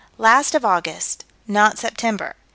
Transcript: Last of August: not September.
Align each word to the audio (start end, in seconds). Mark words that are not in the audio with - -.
Last 0.17 0.55
of 0.55 0.65
August: 0.65 1.25
not 1.45 1.77
September. 1.77 2.33